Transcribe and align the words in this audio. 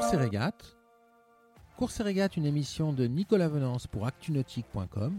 Course 0.00 0.14
et 0.14 0.16
régate. 0.16 0.64
Course 1.76 2.00
et 2.00 2.02
régate, 2.02 2.38
une 2.38 2.46
émission 2.46 2.94
de 2.94 3.04
Nicolas 3.04 3.48
Venance 3.48 3.86
pour 3.86 4.06
actunautique.com. 4.06 5.12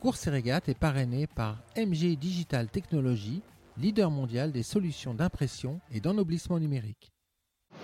Course 0.00 0.28
et 0.28 0.30
régate 0.30 0.68
est 0.68 0.78
parrainé 0.78 1.26
par 1.26 1.56
MG 1.76 2.16
Digital 2.16 2.68
Technologies, 2.68 3.42
leader 3.76 4.12
mondial 4.12 4.52
des 4.52 4.62
solutions 4.62 5.12
d'impression 5.12 5.80
et 5.92 5.98
d'ennoblissement 5.98 6.60
numérique. 6.60 7.10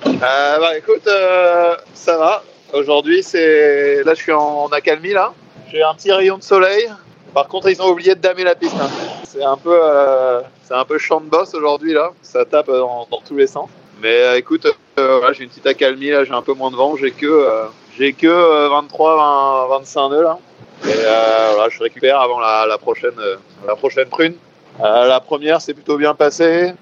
Euh, 0.06 0.20
bah 0.22 0.78
écoute, 0.78 1.08
euh, 1.08 1.74
ça 1.92 2.16
va. 2.18 2.44
Aujourd'hui, 2.72 3.24
c'est 3.24 4.04
là, 4.04 4.14
je 4.14 4.20
suis 4.22 4.32
en 4.32 4.68
accalmie 4.68 5.12
là. 5.12 5.34
J'ai 5.72 5.82
un 5.82 5.94
petit 5.96 6.12
rayon 6.12 6.38
de 6.38 6.44
soleil. 6.44 6.88
Par 7.34 7.48
contre, 7.48 7.68
ils 7.68 7.82
ont 7.82 7.88
oublié 7.90 8.14
de 8.14 8.20
damer 8.20 8.44
la 8.44 8.54
piste. 8.54 8.76
hein. 8.80 8.88
C'est 9.24 9.42
un 9.42 9.56
peu, 9.56 9.76
euh, 9.76 10.40
c'est 10.62 10.74
un 10.74 10.84
peu 10.84 10.98
champ 10.98 11.20
de 11.20 11.28
boss 11.28 11.52
aujourd'hui 11.52 11.94
là. 11.94 12.12
Ça 12.22 12.44
tape 12.44 12.68
dans, 12.68 13.08
dans 13.10 13.20
tous 13.22 13.36
les 13.36 13.48
sens. 13.48 13.68
Mais 14.00 14.38
écoute, 14.38 14.66
voilà, 15.18 15.32
j'ai 15.32 15.44
une 15.44 15.50
petite 15.50 15.66
accalmie 15.66 16.10
là. 16.10 16.24
J'ai 16.24 16.32
un 16.32 16.42
peu 16.42 16.54
moins 16.54 16.70
de 16.70 16.76
vent. 16.76 16.96
J'ai 16.96 17.10
que, 17.10 17.26
euh, 17.26 17.64
j'ai 17.98 18.12
que 18.12 18.26
euh, 18.26 18.68
23, 18.68 19.68
20, 19.68 19.78
25 19.78 20.08
nœuds 20.10 20.22
là. 20.22 20.38
Euh, 20.86 21.50
voilà, 21.54 21.68
je 21.68 21.82
récupère 21.82 22.20
avant 22.20 22.40
la, 22.40 22.78
prochaine, 22.78 23.18
euh, 23.18 23.36
la 23.66 23.76
prochaine 23.76 24.08
prune. 24.08 24.34
Euh, 24.82 25.06
la 25.06 25.20
première, 25.20 25.60
c'est 25.60 25.74
plutôt 25.74 25.96
bien 25.96 26.14
passé. 26.14 26.72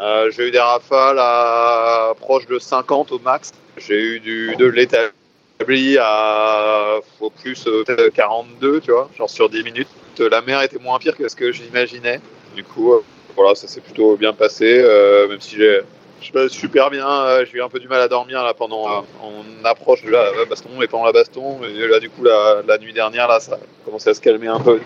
Euh, 0.00 0.30
j'ai 0.30 0.48
eu 0.48 0.50
des 0.50 0.58
rafales 0.58 1.18
à 1.18 2.12
proche 2.20 2.46
de 2.46 2.58
50 2.58 3.12
au 3.12 3.18
max. 3.18 3.52
J'ai 3.78 4.00
eu 4.00 4.20
du, 4.20 4.54
de 4.56 4.66
l'établi 4.66 5.98
à 6.00 6.98
au 7.20 7.30
plus 7.30 7.66
euh, 7.66 7.84
peut-être 7.84 8.14
42, 8.14 8.80
tu 8.80 8.92
vois, 8.92 9.08
genre 9.16 9.30
sur 9.30 9.48
10 9.48 9.62
minutes. 9.64 9.88
La 10.18 10.42
mer 10.42 10.62
était 10.62 10.78
moins 10.78 10.98
pire 10.98 11.16
que 11.16 11.28
ce 11.28 11.36
que 11.36 11.52
j'imaginais. 11.52 12.20
Du 12.54 12.64
coup, 12.64 12.92
euh, 12.92 13.02
voilà, 13.36 13.54
ça 13.54 13.68
s'est 13.68 13.80
plutôt 13.80 14.16
bien 14.16 14.32
passé, 14.32 14.80
euh, 14.82 15.28
même 15.28 15.40
si 15.40 15.56
j'ai 15.56 15.80
je 16.20 16.26
sais 16.26 16.32
pas, 16.32 16.48
super 16.48 16.90
bien. 16.90 17.08
euh, 17.08 17.44
j'ai 17.44 17.58
eu 17.58 17.62
un 17.62 17.68
peu 17.68 17.78
du 17.78 17.88
mal 17.88 18.00
à 18.00 18.08
dormir 18.08 18.42
là 18.44 18.54
pendant 18.54 18.86
euh, 18.88 19.00
on 19.22 19.64
approche 19.64 20.02
de 20.02 20.10
la, 20.10 20.32
la 20.34 20.44
baston 20.44 20.80
et 20.82 20.88
pendant 20.88 21.04
la 21.04 21.12
baston. 21.12 21.60
Et 21.64 21.86
là, 21.86 22.00
du 22.00 22.10
coup, 22.10 22.24
la, 22.24 22.62
la 22.66 22.78
nuit 22.78 22.92
dernière, 22.92 23.28
là, 23.28 23.40
ça 23.40 23.54
a 23.54 23.58
commencé 23.84 24.10
à 24.10 24.14
se 24.14 24.20
calmer 24.20 24.48
un 24.48 24.60
peu. 24.60 24.80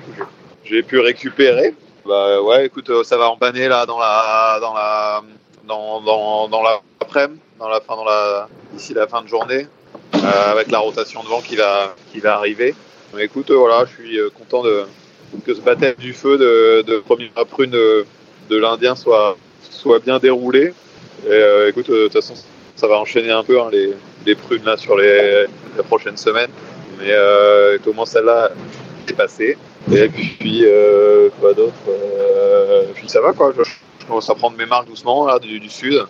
J'ai 0.65 0.83
pu 0.83 1.01
récupérer. 1.01 1.75
Bah 2.05 2.41
ouais, 2.43 2.67
écoute, 2.67 2.91
euh, 2.91 3.05
ça 3.05 3.17
va 3.17 3.29
empanner 3.29 3.69
là 3.69 3.87
dans 3.87 3.99
la 3.99 4.59
dans 4.61 4.75
la 4.75 5.23
dans 5.67 6.01
dans 6.01 6.49
dans 6.49 6.63
l'après-midi, 6.63 7.41
dans 7.59 7.69
la 7.69 7.81
fin 7.81 7.97
dans 7.97 8.05
la 8.05 8.49
d'ici 8.73 8.93
la 8.93 9.07
fin 9.07 9.23
de 9.23 9.29
journée, 9.29 9.69
euh, 10.17 10.53
avec 10.53 10.71
la 10.71 10.81
rotation 10.81 11.23
de 11.23 11.29
vent 11.29 11.41
qui 11.41 11.57
va 11.57 11.95
qui 12.11 12.19
va 12.21 12.35
arriver. 12.35 12.75
Mais 13.15 13.25
écoute, 13.25 13.51
euh, 13.51 13.57
voilà, 13.57 13.85
je 13.85 14.03
suis 14.03 14.19
euh, 14.19 14.31
content 14.31 14.63
de 14.63 14.85
que 15.47 15.55
ce 15.55 15.61
baptême 15.61 15.95
du 15.99 16.13
feu 16.13 16.37
de, 16.39 16.83
de 16.83 16.99
première 16.99 17.31
prune 17.49 17.71
de, 17.71 18.05
de 18.51 18.57
l'Indien 18.57 18.97
soit 18.97 19.37
soit 19.71 20.01
bien 20.01 20.19
déroulé. 20.19 20.75
Euh, 21.27 21.69
écoute, 21.69 21.89
euh, 21.91 22.05
de 22.05 22.05
toute 22.05 22.15
façon, 22.15 22.35
ça 22.77 22.87
va 22.87 22.99
enchaîner 22.99 23.31
un 23.31 23.45
peu 23.45 23.61
hein, 23.61 23.71
les, 23.73 24.35
prunes 24.35 24.65
là 24.65 24.77
sur 24.77 24.97
les, 24.97 25.47
prochaines 25.89 26.17
semaines. 26.17 26.51
Mais 26.99 27.11
euh, 27.11 27.79
au 27.87 27.93
moins 27.93 28.07
celle-là 28.07 28.51
est 29.09 29.13
passée. 29.13 29.57
Et 29.93 30.09
puis, 30.09 30.65
quoi 31.41 31.55
d'autre 31.55 31.75
Puis 32.95 33.09
ça 33.09 33.21
va 33.21 33.33
quoi, 33.33 33.53
je, 33.57 34.07
commence 34.07 34.31
à 34.31 34.35
prendre 34.35 34.57
mes 34.57 34.67
marques 34.67 34.89
doucement 34.89 35.27
là, 35.27 35.39
du, 35.39 35.69
sud. 35.69 36.05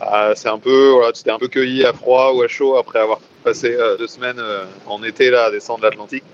Euh, 0.00 0.32
c'est 0.36 0.48
un 0.48 0.58
peu, 0.58 0.90
voilà, 0.90 1.12
tu 1.12 1.28
un 1.28 1.38
peu 1.38 1.48
cueilli 1.48 1.84
à 1.84 1.92
froid 1.92 2.32
ou 2.34 2.42
à 2.42 2.48
chaud 2.48 2.76
après 2.76 3.00
avoir 3.00 3.18
passé 3.42 3.76
deux 3.98 4.06
semaines 4.06 4.40
en 4.86 5.02
été 5.02 5.30
là 5.30 5.44
à 5.44 5.50
descendre 5.50 5.82
l'Atlantique. 5.82 6.24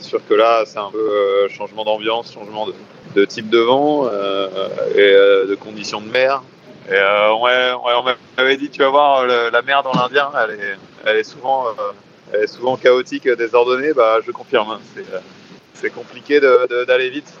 Sûr 0.00 0.20
que 0.26 0.34
là, 0.34 0.64
c'est 0.66 0.78
un 0.78 0.90
peu 0.90 1.48
changement 1.48 1.84
d'ambiance, 1.84 2.32
changement 2.32 2.68
de, 3.14 3.24
type 3.26 3.50
de 3.50 3.58
vent 3.58 4.08
et 4.94 5.46
de 5.48 5.54
conditions 5.54 6.00
de 6.00 6.10
mer. 6.10 6.42
Et 6.88 6.92
euh, 6.92 7.32
on 7.32 8.02
m'avait 8.36 8.56
dit, 8.56 8.68
tu 8.70 8.80
vas 8.80 8.90
voir, 8.90 9.26
la 9.26 9.62
mer 9.62 9.82
dans 9.82 9.92
l'Indien, 9.92 10.30
elle 10.42 10.50
est, 10.60 10.76
elle 11.06 11.16
est 11.16 11.24
souvent, 11.24 11.66
euh, 11.68 11.92
elle 12.32 12.42
est 12.42 12.46
souvent 12.46 12.76
chaotique, 12.76 13.28
désordonnée. 13.28 13.92
Bah, 13.94 14.18
je 14.26 14.30
confirme. 14.32 14.70
hein. 14.70 14.80
C'est, 14.94 15.00
euh, 15.14 15.18
c'est 15.74 15.90
compliqué 15.90 16.40
d'aller 16.40 17.10
vite 17.10 17.32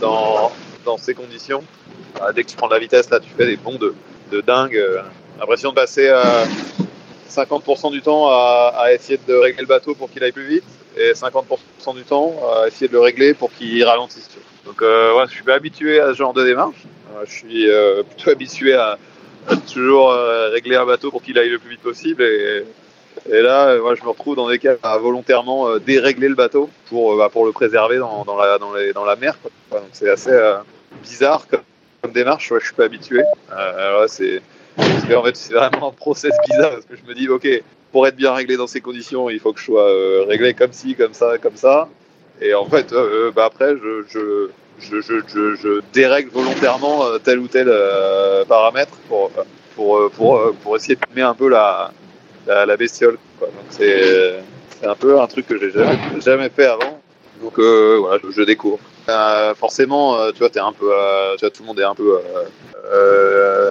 dans, 0.00 0.50
dans 0.84 0.98
ces 0.98 1.14
conditions. 1.14 1.62
Ah, 2.20 2.32
dès 2.32 2.42
que 2.44 2.50
tu 2.50 2.56
prends 2.56 2.68
de 2.68 2.74
la 2.74 2.80
vitesse, 2.80 3.08
là, 3.10 3.20
tu 3.20 3.30
fais 3.30 3.46
des 3.46 3.56
bonds 3.56 3.78
de, 3.78 3.94
de 4.32 4.40
dingue. 4.40 4.76
euh, 4.76 5.00
L'impression 5.38 5.70
de 5.70 5.74
passer 5.76 6.08
euh, 6.08 6.44
50% 7.30 7.90
du 7.92 8.02
temps 8.02 8.28
à, 8.28 8.72
à 8.76 8.92
essayer 8.92 9.18
de 9.26 9.34
régler 9.34 9.62
le 9.62 9.66
bateau 9.68 9.94
pour 9.94 10.10
qu'il 10.10 10.22
aille 10.24 10.32
plus 10.32 10.46
vite 10.46 10.64
et 10.96 11.12
50% 11.14 11.94
du 11.94 12.02
temps 12.02 12.34
à 12.62 12.66
essayer 12.66 12.88
de 12.88 12.92
le 12.92 13.00
régler 13.00 13.32
pour 13.34 13.52
qu'il 13.52 13.82
ralentisse. 13.84 14.28
Donc, 14.66 14.82
euh, 14.82 15.16
ouais, 15.16 15.24
je 15.28 15.32
suis 15.32 15.44
pas 15.44 15.54
habitué 15.54 16.00
à 16.00 16.08
ce 16.08 16.14
genre 16.18 16.34
de 16.34 16.44
démarche. 16.44 16.76
Euh, 17.16 17.24
je 17.26 17.32
suis 17.32 17.70
euh, 17.70 18.02
plutôt 18.02 18.30
habitué 18.30 18.74
à, 18.74 18.98
toujours 19.72 20.10
euh, 20.10 20.50
régler 20.50 20.76
un 20.76 20.86
bateau 20.86 21.10
pour 21.10 21.22
qu'il 21.22 21.38
aille 21.38 21.48
le 21.48 21.58
plus 21.58 21.70
vite 21.70 21.80
possible 21.80 22.22
et, 22.22 22.64
là, 23.26 23.76
moi, 23.78 23.94
je 23.94 24.02
me 24.02 24.08
retrouve 24.08 24.36
dans 24.36 24.48
des 24.48 24.58
cas 24.58 24.74
à 24.82 24.96
volontairement 24.98 25.78
dérégler 25.78 26.28
le 26.28 26.34
bateau 26.34 26.70
pour, 26.88 27.16
bah, 27.16 27.30
le 27.34 27.52
préserver 27.52 27.98
dans, 27.98 28.24
la, 29.04 29.16
mer. 29.16 29.36
c'est 29.92 30.08
assez 30.08 30.36
bizarre 31.02 31.46
comme, 31.48 32.12
démarche. 32.12 32.50
Ouais, 32.50 32.60
je 32.60 32.66
suis 32.66 32.74
pas 32.74 32.84
habitué. 32.84 33.22
C'est 34.08 34.40
en 35.14 35.24
fait 35.24 35.52
vraiment 35.52 35.88
un 35.88 35.92
process 35.92 36.32
bizarre 36.48 36.70
parce 36.70 36.86
que 36.86 36.96
je 36.96 37.08
me 37.08 37.14
dis 37.14 37.28
ok 37.28 37.46
pour 37.92 38.06
être 38.06 38.16
bien 38.16 38.32
réglé 38.32 38.56
dans 38.56 38.68
ces 38.68 38.80
conditions 38.80 39.28
il 39.28 39.40
faut 39.40 39.52
que 39.52 39.58
je 39.58 39.64
sois 39.64 40.24
réglé 40.26 40.54
comme 40.54 40.72
ci 40.72 40.94
comme 40.94 41.12
ça 41.12 41.36
comme 41.38 41.56
ça 41.56 41.88
et 42.40 42.54
en 42.54 42.64
fait 42.64 42.94
bah, 43.34 43.44
après 43.46 43.74
je 43.76 44.48
je, 44.80 45.00
je, 45.00 45.14
je, 45.26 45.54
je 45.56 45.80
dérègle 45.92 46.30
volontairement 46.30 47.04
euh, 47.04 47.18
tel 47.18 47.38
ou 47.38 47.48
tel 47.48 47.68
euh, 47.68 48.44
paramètre 48.44 48.96
pour 49.08 49.30
pour, 49.76 49.98
euh, 49.98 50.10
pour, 50.14 50.52
pour 50.62 50.76
essayer 50.76 50.96
de 50.96 51.00
mettre 51.14 51.28
un 51.28 51.34
peu 51.34 51.48
la, 51.48 51.92
la, 52.46 52.66
la 52.66 52.76
bestiole. 52.76 53.18
Quoi. 53.38 53.48
Donc 53.48 53.66
c'est 53.70 54.42
c'est 54.80 54.86
un 54.86 54.94
peu 54.94 55.20
un 55.20 55.26
truc 55.26 55.46
que 55.46 55.58
j'ai 55.58 55.70
jamais, 55.70 55.98
jamais 56.24 56.48
fait 56.48 56.66
avant. 56.66 57.00
Donc 57.42 57.58
euh, 57.58 57.98
voilà, 58.00 58.20
je, 58.30 58.42
découvre. 58.42 58.78
Euh, 59.08 59.54
forcément, 59.54 60.30
tu 60.32 60.38
vois, 60.40 60.50
t'es 60.50 60.60
un 60.60 60.72
peu, 60.72 60.90
tu 61.36 61.40
vois, 61.40 61.50
tout 61.50 61.62
le 61.62 61.66
monde 61.66 61.80
est 61.80 61.84
un 61.84 61.94
peu 61.94 62.18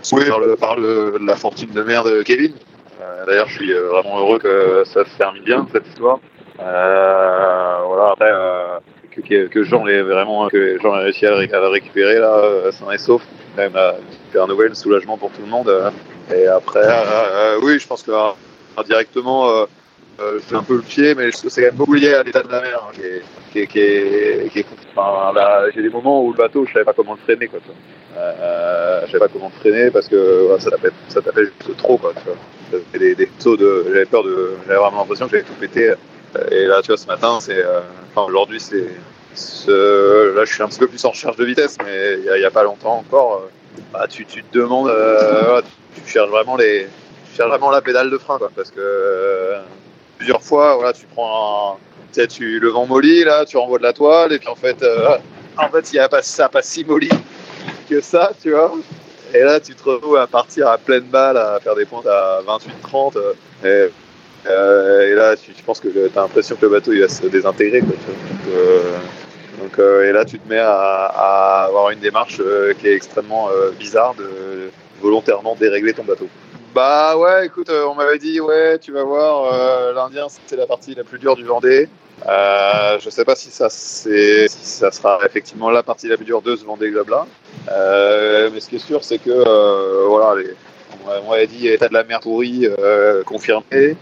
soulevé 0.02 0.30
par, 0.30 0.40
le, 0.40 0.56
par 0.56 0.76
le, 0.78 1.18
la 1.22 1.36
fortune 1.36 1.72
de 1.72 1.84
merde 1.84 2.10
de 2.10 2.24
Kevin. 2.24 2.54
D'ailleurs, 3.28 3.48
je 3.48 3.54
suis 3.56 3.74
vraiment 3.74 4.20
heureux 4.20 4.40
que 4.40 4.84
ça 4.86 5.06
se 5.06 5.18
termine 5.18 5.44
bien 5.44 5.68
cette 5.72 5.88
histoire. 5.88 6.20
Voilà, 6.58 8.12
après 8.12 8.32
que, 9.22 9.48
que, 9.48 9.64
Jean 9.64 9.86
l'ait 9.86 10.02
vraiment, 10.02 10.48
que 10.50 10.80
Jean 10.82 10.96
ait 10.98 11.04
réussi 11.04 11.26
à, 11.26 11.32
le 11.32 11.68
récupérer 11.68 12.20
là, 12.20 12.38
euh, 12.38 12.72
sain 12.72 12.92
et 12.92 12.98
sauf, 12.98 13.22
quand 13.56 13.64
même 13.64 13.76
euh, 13.76 13.94
super 14.26 14.48
nouvelle, 14.48 14.76
soulagement 14.76 15.18
pour 15.18 15.32
tout 15.32 15.42
le 15.42 15.48
monde. 15.50 15.70
euh. 15.70 15.90
Et 16.34 16.48
après, 16.48 16.88
oui, 17.64 17.80
je 17.80 17.88
pense 17.88 18.04
que 18.04 18.12
directement, 18.86 19.66
je 20.20 20.40
fais 20.40 20.56
un 20.56 20.64
peu 20.64 20.76
le 20.76 20.82
pied, 20.84 21.16
mais 21.16 21.32
c'est 21.32 21.50
quand 21.50 21.68
même 21.68 21.76
beaucoup 21.76 21.96
lié 21.96 22.14
à 22.14 22.22
l'état 22.22 22.44
de 22.44 22.52
la 22.52 22.62
mer, 22.62 22.84
hein, 22.88 22.92
qui 23.52 23.60
est, 23.60 23.68
qui 23.68 23.80
est, 23.80 24.52
qui 24.52 24.60
est, 24.60 24.66
enfin, 24.96 25.34
j'ai 25.74 25.82
des 25.82 25.90
moments 25.90 26.24
où 26.24 26.32
le 26.32 26.38
bateau, 26.38 26.68
je 26.68 26.74
savais 26.74 26.86
pas 26.86 26.94
comment 26.94 27.14
le 27.14 27.20
freiner, 27.20 27.48
quoi. 27.48 27.60
Euh, 28.16 29.02
je 29.06 29.12
savais 29.12 29.20
pas 29.26 29.28
comment 29.28 29.52
le 29.56 29.60
freiner 29.60 29.92
parce 29.92 30.08
que 30.08 30.56
ça 30.60 30.70
tapait, 30.70 30.90
ça 31.08 31.22
tapait 31.22 31.46
juste 31.46 31.78
trop, 31.78 31.98
quoi. 31.98 32.14
Tu 32.72 33.00
des, 33.00 33.16
des 33.16 33.30
sauts 33.40 33.58
de, 33.58 33.86
j'avais 33.88 34.06
peur 34.06 34.24
de, 34.24 34.52
j'avais 34.68 34.80
vraiment 34.80 35.00
l'impression 35.00 35.26
que 35.26 35.32
j'allais 35.32 35.44
tout 35.44 35.54
péter. 35.54 35.94
Et 36.52 36.66
là, 36.66 36.82
tu 36.82 36.88
vois, 36.88 36.98
ce 36.98 37.08
matin, 37.08 37.40
c'est, 37.42 37.58
euh, 37.64 37.82
enfin, 38.12 38.28
aujourd'hui, 38.28 38.60
c'est, 38.60 38.88
ce- 39.36 40.36
là, 40.36 40.46
je 40.46 40.54
suis 40.54 40.64
un 40.64 40.68
petit 40.68 40.80
peu 40.80 40.88
plus 40.88 41.04
en 41.06 41.10
recherche 41.10 41.36
de 41.38 41.46
vitesse, 41.46 41.78
mais 41.84 42.20
il 42.20 42.42
y 42.42 42.46
a, 42.46 42.52
pas 42.52 42.64
longtemps 42.64 42.98
encore, 42.98 43.44
euh, 43.44 43.82
bah, 43.94 44.06
tu, 44.08 44.26
te 44.26 44.40
demandes, 44.52 44.90
euh, 44.90 45.62
tu, 45.96 46.02
cherches 46.12 46.30
vraiment 46.30 46.56
les, 46.56 46.88
tu 47.30 47.36
cherches 47.38 47.50
vraiment 47.50 47.72
la 47.72 47.82
pédale 47.82 48.10
de 48.10 48.18
frein, 48.18 48.38
quoi, 48.38 48.52
parce 48.56 48.72
que 48.72 48.80
euh, 48.80 49.60
plusieurs 50.18 50.42
fois, 50.42 50.76
voilà, 50.76 50.94
tu 50.94 51.06
prends 51.08 51.74
un, 51.74 51.78
tu 52.14 52.22
sais, 52.22 52.28
tu, 52.28 52.60
le 52.60 52.70
vent 52.70 52.86
mollit, 52.86 53.24
là, 53.24 53.46
tu 53.46 53.58
renvoies 53.58 53.80
de 53.80 53.84
la 53.84 53.94
toile, 53.94 54.34
et 54.34 54.40
puis 54.40 54.50
en 54.50 54.56
fait, 54.56 54.82
euh, 54.84 55.18
en 55.58 55.70
fait, 55.70 56.10
pas, 56.10 56.22
ça 56.22 56.46
a 56.46 56.50
pas 56.50 56.62
si 56.62 56.84
molli 56.86 57.10
que 57.90 58.02
ça, 58.02 58.32
tu 58.42 58.52
vois. 58.52 58.74
Et 59.34 59.40
là, 59.44 59.60
tu 59.60 59.76
te 59.76 59.84
retrouves 59.84 60.18
à 60.18 60.26
partir 60.28 60.68
à 60.68 60.78
pleine 60.78 61.04
balle, 61.04 61.38
à 61.38 61.60
faire 61.60 61.76
des 61.76 61.86
pointes 61.86 62.08
à 62.08 62.42
28-30. 62.46 63.16
euh, 63.18 63.34
Et, 63.64 63.68
euh, 63.68 63.90
et 64.46 65.14
là, 65.16 65.36
tu, 65.36 65.52
tu 65.54 65.64
penses 65.64 65.80
que 65.80 65.90
tu 65.90 66.00
as 66.18 66.22
l'impression 66.22 66.56
que 66.56 66.66
le 66.66 66.72
bateau 66.72 66.94
il 66.94 67.02
va 67.02 67.10
se 67.10 67.26
désintégrer. 67.28 67.82
Quoi, 67.82 67.94
tu 67.94 68.06
vois. 68.06 68.16
Donc, 68.30 68.48
euh, 68.56 68.98
donc, 69.62 69.80
euh, 69.80 70.10
et 70.10 70.12
là, 70.14 70.24
tu 70.24 70.40
te 70.40 70.48
mets 70.48 70.60
à, 70.60 71.06
à 71.06 71.66
avoir 71.68 71.90
une 71.90 72.00
démarche 72.00 72.40
euh, 72.40 72.74
qui 72.74 72.88
est 72.88 72.94
extrêmement 72.94 73.50
euh, 73.50 73.72
bizarre 73.72 74.16
de 74.16 74.70
volontairement 75.02 75.56
dérégler 75.56 75.94
ton 75.94 76.04
bateau. 76.04 76.28
Bah 76.74 77.18
ouais, 77.18 77.48
écoute, 77.48 77.70
euh, 77.70 77.86
on 77.86 77.96
m'avait 77.96 78.20
dit, 78.20 78.40
ouais, 78.40 78.78
tu 78.80 78.92
vas 78.92 79.04
voir, 79.04 79.54
euh, 79.54 79.94
l'Indien, 79.94 80.28
c'est 80.46 80.56
la 80.56 80.68
partie 80.68 80.94
la 80.96 81.04
plus 81.04 81.20
dure 81.20 81.36
du 81.36 81.44
Vendée. 81.44 81.90
Euh, 82.28 82.98
je 83.00 83.10
sais 83.10 83.26
pas 83.26 83.36
si 83.36 83.50
ça, 83.50 83.70
si 83.70 84.48
ça 84.50 84.92
sera 84.92 85.20
effectivement 85.26 85.70
la 85.72 85.84
partie 85.84 86.08
la 86.08 86.16
plus 86.16 86.26
dure 86.26 86.42
de 86.42 86.56
ce 86.56 86.66
Vendée 86.66 86.92
Globe 86.92 87.10
là. 87.10 87.26
Euh, 87.72 88.50
mais 88.54 88.60
ce 88.60 88.70
qui 88.70 88.76
est 88.76 88.86
sûr, 88.86 89.04
c'est 89.04 89.18
que 89.18 89.30
euh, 89.30 90.04
voilà, 90.06 90.42
les, 90.42 90.54
on 91.06 91.30
m'avait 91.32 91.48
dit 91.48 91.68
état 91.68 91.88
de 91.88 91.94
la 91.94 92.04
mer 92.04 92.20
pourri 92.20 92.68
euh, 92.68 93.24
confirmé, 93.24 93.64
Euh, 93.72 93.94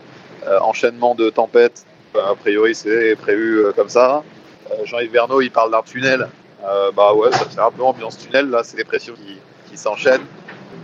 enchaînement 0.61 1.15
de 1.15 1.29
tempêtes, 1.29 1.85
a 2.15 2.35
priori 2.35 2.75
c'est 2.75 3.15
prévu 3.15 3.65
euh, 3.65 3.71
comme 3.71 3.89
ça. 3.89 4.23
Euh, 4.71 4.85
Jean-Yves 4.85 5.11
Verneau, 5.11 5.41
il 5.41 5.51
parle 5.51 5.71
d'un 5.71 5.81
tunnel. 5.81 6.27
Euh, 6.65 6.91
bah 6.91 7.13
ouais, 7.13 7.31
fait 7.31 7.59
un 7.59 7.71
peu 7.71 7.83
ambiance 7.83 8.17
tunnel 8.17 8.49
là, 8.49 8.61
c'est 8.63 8.77
des 8.77 8.83
pressions 8.83 9.13
qui, 9.13 9.37
qui 9.69 9.77
s'enchaînent. 9.77 10.25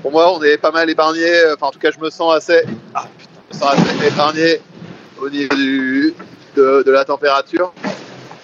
Pour 0.01 0.11
moi, 0.11 0.33
on 0.33 0.43
est 0.43 0.57
pas 0.57 0.71
mal 0.71 0.89
épargné. 0.89 1.25
Enfin, 1.53 1.67
en 1.67 1.71
tout 1.71 1.79
cas, 1.79 1.91
je 1.91 1.99
me 1.99 2.09
sens 2.09 2.35
assez. 2.35 2.61
Ah 2.93 3.05
épargné 4.05 4.59
au 5.19 5.29
niveau 5.29 5.55
de, 6.55 6.91
la 6.91 7.05
température. 7.05 7.73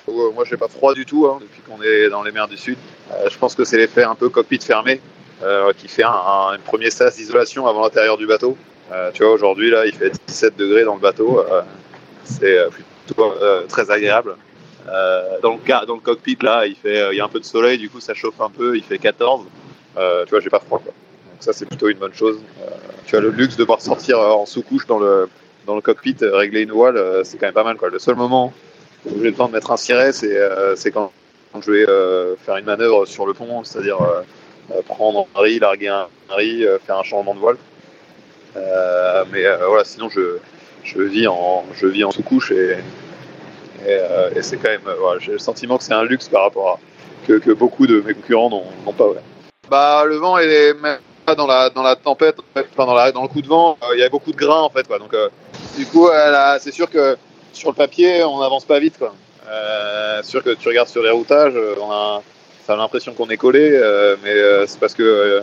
Euh, 0.07 0.31
moi, 0.31 0.44
j'ai 0.45 0.57
pas 0.57 0.67
froid 0.67 0.94
du 0.94 1.05
tout 1.05 1.27
hein, 1.27 1.39
depuis 1.41 1.62
qu'on 1.62 1.81
est 1.81 2.09
dans 2.09 2.23
les 2.23 2.31
mers 2.31 2.47
du 2.47 2.57
Sud. 2.57 2.77
Euh, 3.12 3.29
je 3.29 3.38
pense 3.38 3.55
que 3.55 3.63
c'est 3.63 3.77
l'effet 3.77 4.03
un 4.03 4.15
peu 4.15 4.29
cockpit 4.29 4.59
fermé 4.59 5.01
euh, 5.44 5.71
qui 5.77 5.88
fait 5.88 6.03
un, 6.03 6.09
un, 6.09 6.59
premier 6.63 6.89
sas 6.89 7.15
d'isolation 7.15 7.67
avant 7.67 7.81
l'intérieur 7.81 8.17
du 8.17 8.25
bateau. 8.25 8.57
Euh, 8.91 9.12
tu 9.13 9.24
vois, 9.24 9.33
aujourd'hui, 9.33 9.69
là, 9.69 9.86
il 9.86 9.94
fait 9.94 10.12
17 10.27 10.57
degrés 10.57 10.83
dans 10.83 10.95
le 10.95 11.01
bateau. 11.01 11.39
Euh, 11.39 11.62
c'est 12.24 12.57
plutôt 13.06 13.33
très 13.68 13.89
agréable. 13.89 14.36
dans, 14.86 15.53
le, 15.53 15.86
dans 15.86 15.95
le 15.95 16.01
cockpit, 16.01 16.38
là, 16.41 16.65
il, 16.65 16.75
fait, 16.75 17.09
il 17.12 17.18
y 17.18 17.21
a 17.21 17.25
un 17.25 17.30
peu 17.30 17.39
de 17.39 17.45
soleil, 17.45 17.77
du 17.77 17.89
coup, 17.89 18.00
ça 18.00 18.13
chauffe 18.13 18.39
un 18.39 18.50
peu, 18.50 18.77
il 18.77 18.83
fait 18.83 19.00
14. 19.00 19.45
tu 19.95 20.30
vois, 20.30 20.39
j'ai 20.39 20.50
pas 20.50 20.59
froid. 20.59 20.80
Quoi. 20.80 20.94
Donc 20.94 21.41
ça, 21.41 21.53
c'est 21.53 21.65
plutôt 21.65 21.89
une 21.89 21.97
bonne 21.97 22.13
chose. 22.13 22.39
tu 23.07 23.15
as 23.15 23.19
le 23.19 23.30
luxe 23.30 23.56
de 23.56 23.63
pouvoir 23.63 23.81
sortir 23.81 24.19
en 24.19 24.45
sous-couche 24.45 24.86
dans 24.86 25.00
le, 25.00 25.27
dans 25.65 25.74
le 25.74 25.81
cockpit, 25.81 26.18
régler 26.21 26.62
une 26.62 26.71
voile, 26.71 27.01
c'est 27.24 27.38
quand 27.38 27.47
même 27.47 27.53
pas 27.53 27.63
mal. 27.63 27.77
Quoi. 27.77 27.89
Le 27.89 28.00
seul 28.00 28.15
moment 28.15 28.53
où 29.06 29.09
j'ai 29.18 29.30
le 29.30 29.33
temps 29.33 29.47
de 29.47 29.53
mettre 29.53 29.71
un 29.71 29.77
ciré, 29.77 30.12
c'est 30.12 30.36
euh, 30.36 30.75
quand, 30.94 31.12
quand, 31.51 31.62
je 31.62 31.71
vais 31.71 31.89
euh, 31.89 32.36
faire 32.38 32.57
une 32.57 32.65
manœuvre 32.65 33.06
sur 33.06 33.25
le 33.25 33.33
pont, 33.33 33.63
c'est-à-dire 33.63 34.01
euh, 34.01 34.81
prendre 34.83 35.27
un 35.36 35.41
riz, 35.41 35.59
larguer 35.59 35.88
un 35.88 36.07
riz, 36.30 36.65
faire 36.86 36.97
un 36.97 37.03
changement 37.03 37.33
de 37.33 37.39
voile. 37.39 37.57
Mais 38.56 39.44
voilà, 39.68 39.84
sinon 39.84 40.10
je, 40.10 40.38
je 40.84 41.01
vis 41.01 41.28
en, 41.28 41.66
je 41.74 41.88
vis 41.88 42.04
en 42.04 42.12
sous-couche 42.12 42.51
et, 42.51 42.78
et, 43.88 44.00
et 44.36 44.42
c'est 44.42 44.57
quand 44.57 44.69
même, 44.69 44.81
j'ai 45.19 45.34
le 45.34 45.40
sentiment 45.40 45.78
que 45.78 45.84
c'est 45.84 45.94
un 45.94 46.04
luxe 46.04 46.28
par 46.30 46.44
rapport 46.44 46.69
à 46.69 46.80
que, 47.28 47.34
que 47.34 47.51
beaucoup 47.51 47.88
de 47.88 48.01
mes 48.01 48.13
concurrents 48.13 48.50
n'ont 48.50 48.94
pas. 48.94 49.07
Ouais. 49.07 49.22
Bah, 49.69 50.04
le 50.06 50.16
vent 50.16 50.38
est 50.38 50.74
même 50.74 51.00
dans 51.38 51.46
la, 51.46 51.69
dans 51.69 51.84
la 51.84 51.96
tempête, 51.96 52.38
enfin, 52.56 53.12
dans, 53.12 53.22
le 53.22 53.28
coup 53.28 53.42
de 53.42 53.48
vent, 53.48 53.78
il 53.94 54.00
y 54.00 54.04
a 54.04 54.10
beaucoup 54.10 54.31
de 54.31 54.38
grains 54.38 54.62
en 54.62 54.69
fait. 54.69 54.88
Quoi. 54.88 54.98
Donc, 54.98 55.16
du 55.78 55.86
coup, 55.86 56.10
c'est 56.60 56.72
sûr 56.72 56.90
que 56.90 57.18
sur 57.54 57.69
le 57.69 57.75
papier, 57.75 58.24
on 58.24 58.40
n'avance 58.40 58.66
pas 58.66 58.80
vite. 58.80 58.98
Quoi. 58.98 59.13
Euh, 59.50 60.22
sûr 60.24 60.44
que 60.44 60.51
tu 60.51 60.68
regardes 60.68 60.90
sur 60.90 61.01
les 61.01 61.10
routages, 61.10 61.56
euh, 61.56 61.75
ça 62.66 62.74
a 62.74 62.75
l'impression 62.75 63.13
qu'on 63.13 63.30
est 63.30 63.38
collé, 63.38 63.72
euh, 63.74 64.16
mais 64.24 64.34
euh, 64.34 64.68
c'est 64.68 64.80
parce 64.80 64.94
que 64.94 65.04
euh, 65.04 65.42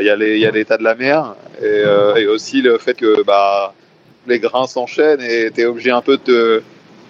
il 0.00 0.06
y 0.06 0.46
a 0.46 0.50
l'état 0.50 0.76
de 0.76 0.82
la 0.82 0.94
mer 0.94 1.34
et, 1.60 1.64
euh, 1.64 2.16
et, 2.16 2.26
aussi 2.26 2.62
le 2.62 2.78
fait 2.78 2.94
que 2.94 3.22
bah, 3.22 3.74
les 4.26 4.38
grains 4.38 4.66
s'enchaînent 4.66 5.20
et 5.20 5.50
tu 5.50 5.60
es 5.60 5.64
obligé 5.64 5.90
un 5.90 6.02
peu 6.02 6.16
de 6.16 6.22
te, 6.22 6.62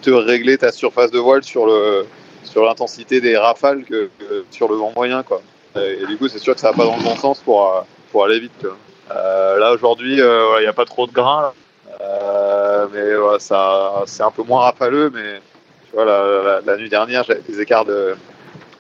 te, 0.03 0.11
régler 0.11 0.59
ta 0.59 0.73
surface 0.73 1.11
de 1.11 1.19
voile 1.19 1.43
sur 1.43 1.67
le 1.67 2.07
sur 2.45 2.65
l'intensité 2.65 3.21
des 3.21 3.37
rafales 3.37 3.85
que, 3.85 4.09
que, 4.19 4.45
sur 4.51 4.69
le 4.69 4.77
vent 4.77 4.93
moyen. 4.95 5.23
Quoi. 5.23 5.43
Et, 5.77 5.99
et 6.03 6.07
du 6.07 6.17
coup, 6.17 6.29
c'est 6.29 6.39
sûr 6.39 6.55
que 6.55 6.61
ça 6.61 6.71
va 6.71 6.77
pas 6.77 6.85
dans 6.85 6.97
le 6.97 7.03
bon 7.03 7.17
sens 7.17 7.41
pour, 7.41 7.85
pour 8.13 8.25
aller 8.25 8.39
vite. 8.39 8.53
Quoi. 8.61 8.77
là, 9.11 9.73
aujourd'hui, 9.73 10.19
il 10.19 10.61
n'y 10.61 10.67
a 10.67 10.73
pas 10.73 10.85
trop 10.85 11.07
de 11.07 11.13
grains. 11.13 11.53
Euh, 12.01 12.87
mais 12.93 13.39
ça, 13.41 14.05
c'est 14.07 14.23
un 14.23 14.31
peu 14.31 14.43
moins 14.43 14.63
rafaleux, 14.63 15.11
mais 15.13 15.41
tu 15.89 15.95
vois, 15.95 16.05
la, 16.05 16.43
la, 16.43 16.61
la 16.65 16.77
nuit 16.77 16.89
dernière, 16.89 17.25
j'avais 17.25 17.41
des 17.41 17.61
écarts 17.61 17.85
de, 17.85 18.15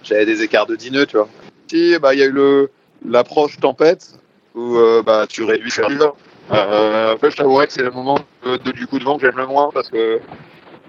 j'avais 0.02 0.26
des 0.26 0.42
écarts 0.42 0.66
de 0.66 0.76
10 0.76 0.90
nœuds, 0.92 1.06
tu 1.06 1.16
vois. 1.16 1.28
Si, 1.68 1.98
bah, 1.98 2.14
il 2.14 2.20
y 2.20 2.22
a 2.22 2.26
eu 2.26 2.32
le, 2.32 2.70
l'approche 3.04 3.58
tempête, 3.58 4.18
où, 4.54 4.76
euh, 4.76 5.02
bah, 5.04 5.26
tu 5.28 5.44
réduis 5.44 5.70
la 5.78 6.12
euh, 6.52 7.12
après, 7.12 7.30
je 7.30 7.36
t'avouerais 7.36 7.66
que 7.66 7.72
c'est 7.72 7.82
le 7.82 7.90
moment 7.90 8.18
de, 8.44 8.56
de, 8.56 8.70
du 8.70 8.86
coup 8.86 8.98
de 8.98 9.04
vent 9.04 9.18
que 9.18 9.26
j'aime 9.26 9.36
le 9.36 9.46
moins 9.46 9.70
parce 9.74 9.88
que, 9.88 10.20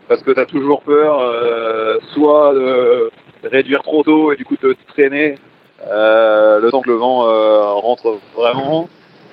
parce 0.07 0.21
que 0.21 0.31
t'as 0.31 0.45
toujours 0.45 0.83
peur, 0.83 1.19
euh, 1.19 1.97
soit 2.13 2.53
de 2.53 3.11
réduire 3.43 3.81
trop 3.81 4.03
tôt 4.03 4.31
et 4.31 4.35
du 4.35 4.45
coup 4.45 4.55
te 4.55 4.75
traîner, 4.89 5.39
euh, 5.87 6.59
le 6.59 6.69
temps 6.69 6.81
que 6.81 6.89
le 6.89 6.95
vent 6.95 7.27
euh, 7.27 7.63
rentre 7.73 8.19
vraiment, 8.35 8.87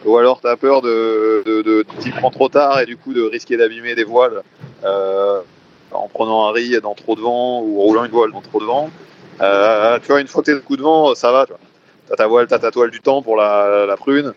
ou 0.06 0.16
alors 0.16 0.40
tu 0.40 0.48
as 0.48 0.56
peur 0.56 0.80
de, 0.80 1.42
de, 1.44 1.62
de 1.62 1.84
t'y 1.98 2.10
prendre 2.10 2.34
trop 2.34 2.48
tard 2.48 2.80
et 2.80 2.86
du 2.86 2.96
coup 2.96 3.12
de 3.12 3.22
risquer 3.22 3.56
d'abîmer 3.56 3.94
des 3.94 4.04
voiles 4.04 4.42
euh, 4.84 5.40
en 5.92 6.08
prenant 6.08 6.48
un 6.48 6.52
riz 6.52 6.80
dans 6.82 6.94
trop 6.94 7.16
de 7.16 7.20
vent 7.20 7.62
ou 7.62 7.80
roulant 7.80 8.04
une 8.04 8.10
voile 8.10 8.32
dans 8.32 8.40
trop 8.40 8.60
de 8.60 8.66
vent. 8.66 8.90
Euh, 9.40 9.98
tu 10.00 10.08
vois, 10.08 10.20
une 10.20 10.26
fois 10.26 10.42
que 10.42 10.46
t'es 10.46 10.54
le 10.54 10.60
coup 10.60 10.76
de 10.76 10.82
vent, 10.82 11.14
ça 11.14 11.32
va. 11.32 11.46
Tu 11.46 11.52
as 12.10 12.16
ta 12.16 12.26
voile, 12.26 12.46
t'as 12.46 12.58
ta 12.58 12.70
toile 12.70 12.90
du 12.90 13.00
temps 13.00 13.22
pour 13.22 13.36
la, 13.36 13.94
prune. 13.98 14.34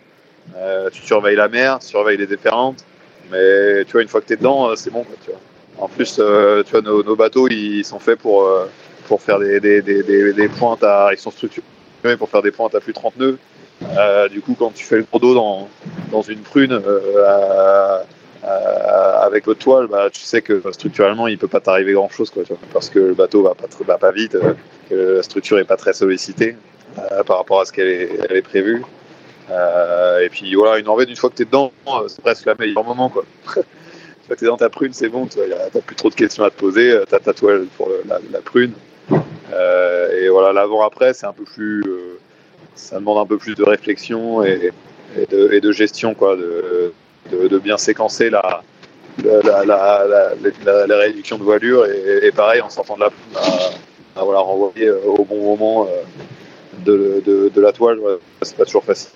Euh, 0.55 0.89
tu 0.91 1.01
surveilles 1.01 1.35
la 1.35 1.49
mer, 1.49 1.79
tu 1.79 1.87
surveilles 1.87 2.17
les 2.17 2.27
déferlantes. 2.27 2.85
Mais 3.31 3.83
tu 3.85 3.93
vois, 3.93 4.01
une 4.01 4.07
fois 4.07 4.21
que 4.21 4.27
t'es 4.27 4.37
dedans, 4.37 4.75
c'est 4.75 4.91
bon. 4.91 5.05
En 5.77 5.87
plus, 5.87 6.17
euh, 6.19 6.63
tu 6.63 6.71
vois, 6.71 6.81
nos, 6.81 7.15
bateaux, 7.15 7.47
ils 7.49 7.83
sont 7.83 7.99
faits 7.99 8.19
pour, 8.19 8.45
euh, 8.45 8.65
pour 9.07 9.21
faire 9.21 9.39
des, 9.39 9.59
des, 9.59 9.81
des, 9.81 10.03
des, 10.03 10.47
pointes 10.47 10.83
à. 10.83 11.09
Ils 11.11 11.19
sont 11.19 11.31
structurés 11.31 11.63
pour 12.17 12.29
faire 12.29 12.41
des 12.41 12.51
pointes 12.51 12.73
à 12.75 12.79
plus 12.79 12.93
de 12.93 12.97
30 12.97 13.17
nœuds. 13.17 13.37
Euh, 13.83 14.27
du 14.27 14.41
coup, 14.41 14.55
quand 14.57 14.73
tu 14.73 14.83
fais 14.83 14.97
le 14.97 15.03
gros 15.03 15.19
dos 15.19 15.35
dans, 15.35 15.67
dans 16.11 16.21
une 16.21 16.39
prune 16.39 16.73
euh, 16.73 17.99
euh, 18.43 19.19
avec 19.21 19.45
le 19.45 19.55
toile, 19.55 19.87
bah, 19.87 20.09
tu 20.11 20.21
sais 20.21 20.41
que 20.41 20.61
structurellement, 20.71 21.27
il 21.27 21.37
peut 21.37 21.47
pas 21.47 21.59
t'arriver 21.59 21.93
grand 21.93 22.09
chose, 22.09 22.31
quoi, 22.31 22.43
parce 22.73 22.89
que 22.89 22.99
le 22.99 23.13
bateau 23.13 23.43
va 23.43 23.53
pas, 23.53 23.67
va 23.85 23.97
pas 23.97 24.11
vite, 24.11 24.37
que 24.89 25.17
la 25.17 25.23
structure 25.23 25.59
est 25.59 25.65
pas 25.65 25.77
très 25.77 25.93
sollicitée 25.93 26.55
par 27.25 27.37
rapport 27.37 27.61
à 27.61 27.65
ce 27.65 27.71
qu'elle 27.71 28.09
elle 28.29 28.37
est 28.37 28.41
prévue. 28.41 28.83
et 29.49 30.29
puis 30.29 30.55
voilà, 30.55 30.79
une 30.79 30.85
Norvège, 30.85 31.09
une 31.09 31.15
fois 31.15 31.29
que 31.29 31.35
tu 31.35 31.43
es 31.43 31.45
dedans, 31.45 31.71
c'est 32.07 32.21
presque 32.21 32.45
la 32.45 32.55
meilleure 32.55 32.83
moment, 32.83 33.09
quoi. 33.09 33.23
une 33.55 33.63
fois 34.25 34.35
que 34.35 34.39
tu 34.39 34.45
es 34.45 34.47
dans 34.47 34.57
ta 34.57 34.69
prune, 34.69 34.93
c'est 34.93 35.09
bon, 35.09 35.25
tu 35.27 35.39
n'as 35.39 35.81
plus 35.81 35.95
trop 35.95 36.09
de 36.09 36.15
questions 36.15 36.43
à 36.43 36.49
te 36.49 36.59
poser, 36.59 36.99
tu 37.07 37.15
as 37.15 37.19
ta 37.19 37.33
toile 37.33 37.65
pour 37.77 37.89
la, 38.07 38.41
prune. 38.41 38.73
et 39.11 40.29
voilà, 40.29 40.53
l'avant-après, 40.53 41.13
c'est 41.13 41.25
un 41.25 41.33
peu 41.33 41.43
plus 41.43 41.83
ça 42.77 42.99
demande 42.99 43.17
un 43.17 43.25
peu 43.25 43.37
plus 43.37 43.55
de 43.55 43.63
réflexion 43.63 44.43
et, 44.43 44.71
de, 45.31 45.71
gestion, 45.71 46.13
quoi, 46.13 46.35
de, 46.35 46.93
de, 47.31 47.57
bien 47.57 47.77
séquencer 47.77 48.29
la, 48.29 48.61
la, 49.23 49.65
la, 49.65 50.97
réduction 50.97 51.37
de 51.37 51.43
voilure 51.43 51.85
et, 51.85 52.31
pareil 52.31 52.61
en 52.61 52.69
sortant 52.69 52.95
de 52.95 53.01
la 53.01 53.09
à, 53.35 54.19
à, 54.19 54.23
voilà, 54.23 54.39
renvoyer 54.39 54.91
au 54.91 55.23
bon 55.23 55.41
moment 55.43 55.87
euh, 55.87 56.03
de, 56.91 57.61
la 57.61 57.71
toile, 57.71 57.99
c'est 58.41 58.55
pas 58.55 58.65
toujours 58.65 58.83
facile. 58.83 59.09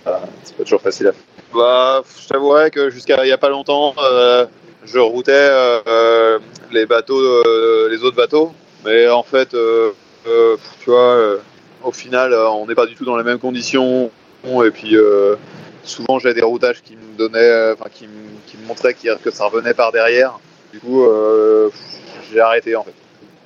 C'est 0.43 0.55
pas 0.55 0.63
toujours 0.63 0.81
facile 0.81 1.07
à 1.07 1.11
faire. 1.11 1.21
Bah, 1.53 2.03
je 2.21 2.27
t'avouerais 2.27 2.71
que 2.71 2.89
jusqu'à 2.89 3.25
il 3.25 3.29
y 3.29 3.33
a 3.33 3.37
pas 3.37 3.49
longtemps, 3.49 3.93
euh, 4.01 4.45
je 4.85 4.99
routais 4.99 5.31
euh, 5.33 6.39
les 6.71 6.85
bateaux, 6.85 7.19
euh, 7.19 7.89
les 7.89 8.03
autres 8.03 8.15
bateaux, 8.15 8.51
mais 8.85 9.09
en 9.09 9.23
fait, 9.23 9.53
euh, 9.53 9.91
euh, 10.27 10.55
tu 10.79 10.89
vois 10.91 11.39
au 11.83 11.91
final, 11.91 12.33
euh, 12.33 12.49
on 12.49 12.67
n'est 12.67 12.75
pas 12.75 12.85
du 12.85 12.95
tout 12.95 13.05
dans 13.05 13.17
les 13.17 13.23
mêmes 13.23 13.39
conditions. 13.39 14.11
Et 14.43 14.71
puis, 14.71 14.95
euh, 14.95 15.35
souvent, 15.83 16.19
j'ai 16.19 16.33
des 16.33 16.41
routages 16.41 16.81
qui 16.81 16.95
me 16.95 17.17
donnaient, 17.17 17.39
euh, 17.39 17.73
enfin, 17.73 17.89
qui, 17.91 18.07
me 18.07 18.67
montraient 18.67 18.93
que 18.93 19.31
ça 19.31 19.45
revenait 19.45 19.73
par 19.73 19.91
derrière. 19.91 20.39
Du 20.71 20.79
coup, 20.79 21.03
euh, 21.03 21.69
j'ai 22.31 22.39
arrêté 22.39 22.75
en 22.75 22.83
fait. 22.83 22.93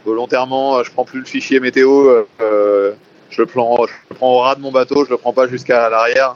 Volontairement, 0.05 0.84
je 0.84 0.91
prends 0.91 1.05
plus 1.05 1.20
le 1.20 1.25
fichier 1.25 1.60
météo. 1.60 2.24
Euh, 3.25 3.32
je 3.32 3.41
le 3.41 3.48
prends, 3.48 3.86
au 4.22 4.39
ras 4.39 4.55
de 4.55 4.62
mon 4.62 4.72
bateau. 4.72 5.05
Je 5.05 5.10
le 5.12 5.17
prends 5.17 5.34
pas 5.34 5.48
jusqu'à 5.48 5.89
l'arrière. 5.89 6.36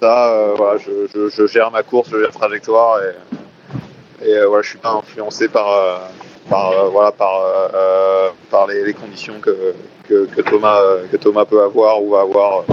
Ça, 0.00 0.32
euh, 0.32 0.78
je, 1.14 1.46
gère 1.46 1.70
ma 1.70 1.82
course, 1.82 2.08
je 2.10 2.16
gère 2.16 2.28
la 2.28 2.32
trajectoire 2.32 3.00
et, 3.02 4.30
et 4.30 4.44
voilà, 4.46 4.62
je 4.62 4.70
suis 4.70 4.78
pas 4.78 4.92
influencé 4.92 5.48
par, 5.48 6.10
par 6.48 6.90
voilà, 6.90 7.12
par, 7.12 8.66
les, 8.68 8.94
conditions 8.94 9.34
que 9.40 9.74
que, 10.08 10.40
Thomas, 10.40 10.80
que 11.12 11.16
Thomas 11.18 11.44
peut 11.44 11.62
avoir 11.62 12.02
ou 12.02 12.10
va 12.10 12.22
avoir. 12.22 12.64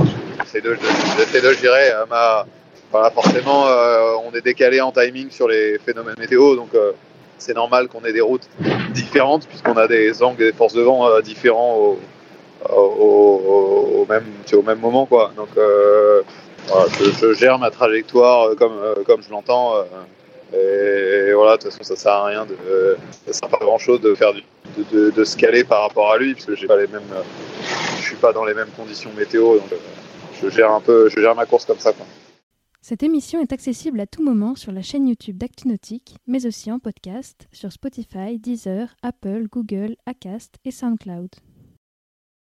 Ces 0.45 0.62
deux, 0.62 0.77
ces 1.31 1.41
deux 1.41 1.53
je 1.53 1.59
dirais, 1.59 1.91
ma, 2.09 2.45
voilà, 2.91 3.12
forcément, 3.12 3.67
euh, 3.67 4.13
on 4.25 4.36
est 4.36 4.41
décalé 4.41 4.79
en 4.79 4.91
timing 4.91 5.29
sur 5.29 5.47
les 5.47 5.77
phénomènes 5.79 6.15
météo, 6.17 6.55
donc 6.55 6.69
euh, 6.74 6.93
c'est 7.38 7.53
normal 7.53 7.89
qu'on 7.89 8.03
ait 8.05 8.13
des 8.13 8.21
routes 8.21 8.47
différentes 8.91 9.45
puisqu'on 9.45 9.75
a 9.75 9.88
des 9.88 10.24
angles 10.24 10.41
et 10.43 10.51
des 10.51 10.57
forces 10.57 10.74
de 10.74 10.81
vent 10.81 11.07
euh, 11.09 11.21
différents 11.21 11.97
au, 12.69 14.01
au, 14.01 14.05
même, 14.07 14.25
au 14.53 14.61
même 14.61 14.79
moment, 14.79 15.05
quoi. 15.05 15.31
Donc, 15.35 15.49
euh, 15.57 16.21
voilà, 16.67 16.87
je, 17.21 17.33
gère 17.33 17.59
ma 17.59 17.71
trajectoire 17.71 18.55
comme, 18.55 18.79
comme 19.05 19.21
je 19.21 19.29
l'entends. 19.29 19.75
Et, 20.53 21.33
voilà, 21.33 21.57
de 21.57 21.63
toute 21.63 21.71
façon, 21.71 21.83
ça 21.83 21.95
sert 21.95 22.11
à 22.11 22.25
rien 22.25 22.45
de, 22.45 22.97
ça 23.25 23.33
sert 23.33 23.49
pas 23.49 23.59
grand 23.59 23.77
chose 23.77 24.01
de 24.01 24.15
faire 24.15 24.33
du, 24.33 24.43
de, 24.77 24.83
de, 24.91 25.11
de, 25.11 25.23
se 25.23 25.35
caler 25.37 25.63
par 25.63 25.81
rapport 25.81 26.11
à 26.11 26.17
lui, 26.17 26.33
parce 26.33 26.45
que 26.45 26.55
j'ai 26.55 26.67
pas 26.67 26.77
les 26.77 26.87
mêmes, 26.87 27.01
je 27.97 28.03
suis 28.03 28.15
pas 28.15 28.33
dans 28.33 28.45
les 28.45 28.53
mêmes 28.53 28.71
conditions 28.75 29.11
météo, 29.17 29.57
donc 29.57 29.73
je 30.41 30.49
gère 30.49 30.71
un 30.71 30.81
peu, 30.81 31.09
je 31.09 31.19
gère 31.19 31.35
ma 31.35 31.45
course 31.45 31.65
comme 31.65 31.79
ça. 31.79 31.93
Quoi. 31.93 32.05
Cette 32.81 33.03
émission 33.03 33.41
est 33.41 33.51
accessible 33.51 33.99
à 33.99 34.07
tout 34.07 34.23
moment 34.23 34.55
sur 34.55 34.71
la 34.71 34.81
chaîne 34.81 35.07
YouTube 35.07 35.37
d'ActuNautique, 35.37 36.15
mais 36.25 36.45
aussi 36.45 36.71
en 36.71 36.79
podcast 36.79 37.47
sur 37.51 37.71
Spotify, 37.73 38.39
Deezer, 38.39 38.95
Apple, 39.03 39.47
Google, 39.51 39.97
Acast 40.05 40.55
et 40.63 40.71
SoundCloud. 40.71 41.29